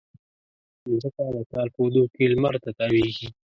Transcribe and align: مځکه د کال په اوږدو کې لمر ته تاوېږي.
مځکه 0.89 1.23
د 1.35 1.37
کال 1.51 1.67
په 1.73 1.79
اوږدو 1.81 2.03
کې 2.13 2.23
لمر 2.31 2.55
ته 2.63 2.69
تاوېږي. 2.77 3.27